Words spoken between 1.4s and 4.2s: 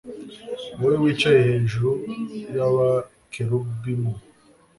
hejuru y'abakerubimu